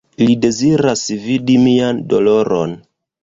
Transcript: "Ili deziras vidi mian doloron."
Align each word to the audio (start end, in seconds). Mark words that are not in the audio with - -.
"Ili 0.25 0.35
deziras 0.45 1.03
vidi 1.25 1.59
mian 1.67 2.01
doloron." 2.15 2.73